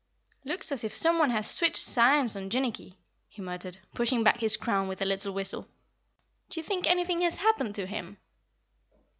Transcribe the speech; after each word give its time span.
"Looks 0.45 0.71
as 0.71 0.83
if 0.83 0.95
someone 0.95 1.29
had 1.29 1.45
switched 1.45 1.75
signs 1.77 2.35
on 2.35 2.49
Jinnicky," 2.49 2.95
he 3.27 3.39
muttered, 3.43 3.77
pushing 3.93 4.23
back 4.23 4.39
his 4.39 4.57
crown 4.57 4.87
with 4.87 4.99
a 4.99 5.05
little 5.05 5.31
whistle. 5.31 5.67
"Do 6.49 6.59
you 6.59 6.63
think 6.63 6.87
anything 6.87 7.21
has 7.21 7.35
happened 7.37 7.75
to 7.75 7.85
him?" 7.85 8.17